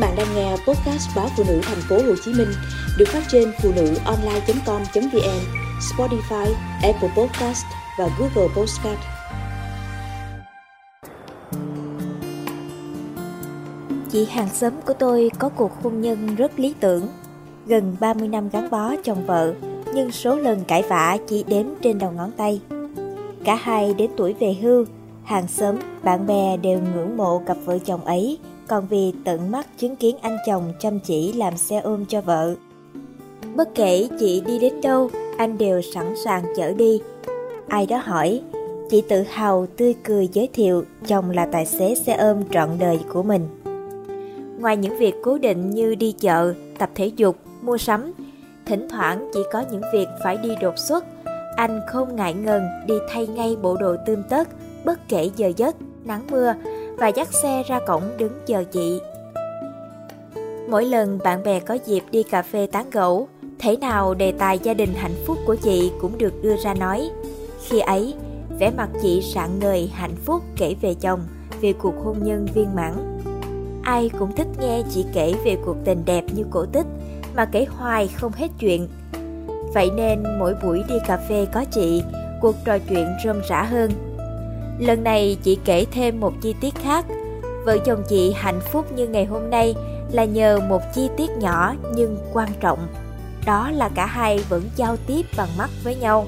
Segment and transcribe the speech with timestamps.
[0.00, 2.48] bạn đang nghe podcast báo phụ nữ thành phố Hồ Chí Minh
[2.98, 5.40] được phát trên phụ nữ online.com.vn,
[5.80, 6.46] Spotify,
[6.82, 7.64] Apple Podcast
[7.98, 8.98] và Google Podcast.
[14.10, 17.08] Chị hàng xóm của tôi có cuộc hôn nhân rất lý tưởng,
[17.66, 19.54] gần 30 năm gắn bó chồng vợ,
[19.94, 22.60] nhưng số lần cãi vã chỉ đếm trên đầu ngón tay.
[23.44, 24.84] Cả hai đến tuổi về hưu,
[25.24, 28.38] hàng xóm, bạn bè đều ngưỡng mộ cặp vợ chồng ấy
[28.70, 32.54] còn vì tận mắt chứng kiến anh chồng chăm chỉ làm xe ôm cho vợ.
[33.56, 37.00] Bất kể chị đi đến đâu, anh đều sẵn sàng chở đi.
[37.68, 38.40] Ai đó hỏi,
[38.90, 43.00] chị tự hào tươi cười giới thiệu chồng là tài xế xe ôm trọn đời
[43.12, 43.48] của mình.
[44.60, 48.12] Ngoài những việc cố định như đi chợ, tập thể dục, mua sắm,
[48.66, 51.04] thỉnh thoảng chỉ có những việc phải đi đột xuất,
[51.56, 54.48] anh không ngại ngần đi thay ngay bộ đồ tươm tất,
[54.84, 56.54] bất kể giờ giấc, nắng mưa,
[57.00, 59.00] và dắt xe ra cổng đứng chờ chị.
[60.68, 64.58] Mỗi lần bạn bè có dịp đi cà phê tán gẫu, thể nào đề tài
[64.58, 67.10] gia đình hạnh phúc của chị cũng được đưa ra nói.
[67.62, 68.14] Khi ấy,
[68.58, 71.20] vẻ mặt chị sạng ngời hạnh phúc kể về chồng,
[71.60, 73.20] về cuộc hôn nhân viên mãn.
[73.82, 76.86] Ai cũng thích nghe chị kể về cuộc tình đẹp như cổ tích,
[77.36, 78.88] mà kể hoài không hết chuyện.
[79.74, 82.02] Vậy nên mỗi buổi đi cà phê có chị,
[82.40, 83.90] cuộc trò chuyện rôm rã hơn
[84.80, 87.04] Lần này chị kể thêm một chi tiết khác.
[87.64, 89.74] Vợ chồng chị hạnh phúc như ngày hôm nay
[90.12, 92.78] là nhờ một chi tiết nhỏ nhưng quan trọng.
[93.46, 96.26] Đó là cả hai vẫn giao tiếp bằng mắt với nhau.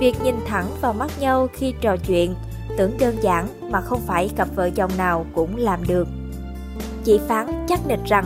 [0.00, 2.34] Việc nhìn thẳng vào mắt nhau khi trò chuyện
[2.76, 6.08] tưởng đơn giản mà không phải cặp vợ chồng nào cũng làm được.
[7.04, 8.24] Chị phán chắc nịch rằng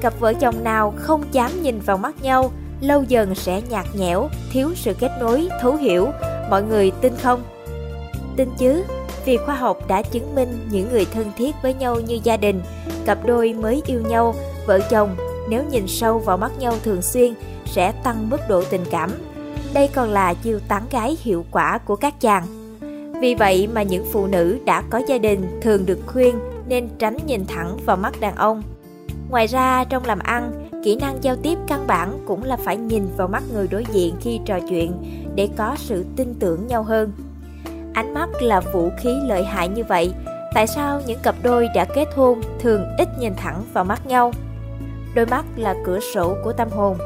[0.00, 4.28] cặp vợ chồng nào không dám nhìn vào mắt nhau lâu dần sẽ nhạt nhẽo,
[4.52, 6.08] thiếu sự kết nối, thấu hiểu.
[6.50, 7.42] Mọi người tin không?
[8.36, 8.84] Tin chứ,
[9.24, 12.62] vì khoa học đã chứng minh những người thân thiết với nhau như gia đình,
[13.06, 14.34] cặp đôi mới yêu nhau,
[14.66, 15.16] vợ chồng
[15.48, 17.34] nếu nhìn sâu vào mắt nhau thường xuyên
[17.66, 19.10] sẽ tăng mức độ tình cảm.
[19.74, 22.46] Đây còn là chiêu tán gái hiệu quả của các chàng.
[23.20, 26.38] Vì vậy mà những phụ nữ đã có gia đình thường được khuyên
[26.68, 28.62] nên tránh nhìn thẳng vào mắt đàn ông.
[29.30, 33.08] Ngoài ra trong làm ăn, kỹ năng giao tiếp căn bản cũng là phải nhìn
[33.16, 34.92] vào mắt người đối diện khi trò chuyện
[35.34, 37.12] để có sự tin tưởng nhau hơn.
[37.96, 40.14] Ánh mắt là vũ khí lợi hại như vậy,
[40.54, 44.32] tại sao những cặp đôi đã kết hôn thường ít nhìn thẳng vào mắt nhau?
[45.14, 46.98] Đôi mắt là cửa sổ của tâm hồn.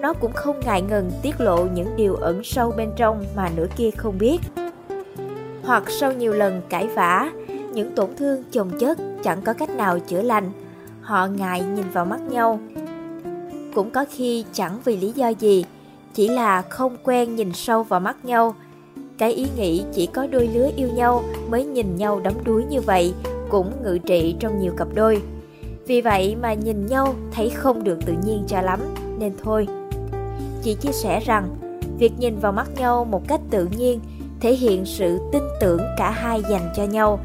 [0.00, 3.66] Nó cũng không ngại ngần tiết lộ những điều ẩn sâu bên trong mà nửa
[3.76, 4.38] kia không biết.
[5.62, 7.30] Hoặc sau nhiều lần cãi vã,
[7.72, 10.50] những tổn thương chồng chất chẳng có cách nào chữa lành,
[11.00, 12.60] họ ngại nhìn vào mắt nhau.
[13.74, 15.64] Cũng có khi chẳng vì lý do gì,
[16.14, 18.54] chỉ là không quen nhìn sâu vào mắt nhau
[19.18, 22.80] cái ý nghĩ chỉ có đôi lứa yêu nhau mới nhìn nhau đắm đuối như
[22.80, 23.14] vậy
[23.48, 25.22] cũng ngự trị trong nhiều cặp đôi.
[25.86, 28.80] Vì vậy mà nhìn nhau thấy không được tự nhiên cho lắm,
[29.18, 29.66] nên thôi.
[30.62, 31.56] Chị chia sẻ rằng,
[31.98, 34.00] việc nhìn vào mắt nhau một cách tự nhiên
[34.40, 37.20] thể hiện sự tin tưởng cả hai dành cho nhau,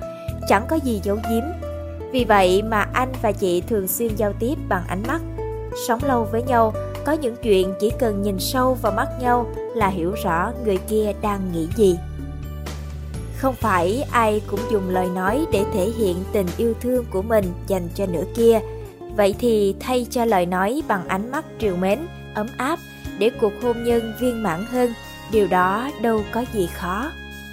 [0.48, 1.44] chẳng có gì giấu giếm.
[2.12, 5.22] Vì vậy mà anh và chị thường xuyên giao tiếp bằng ánh mắt.
[5.88, 6.74] Sống lâu với nhau,
[7.06, 9.46] có những chuyện chỉ cần nhìn sâu vào mắt nhau
[9.80, 11.98] là hiểu rõ người kia đang nghĩ gì.
[13.38, 17.46] Không phải ai cũng dùng lời nói để thể hiện tình yêu thương của mình
[17.68, 18.60] dành cho nửa kia.
[19.16, 22.00] Vậy thì thay cho lời nói bằng ánh mắt trìu mến,
[22.36, 22.80] ấm áp
[23.20, 24.94] để cuộc hôn nhân viên mãn hơn,
[25.32, 27.12] điều đó đâu có gì khó.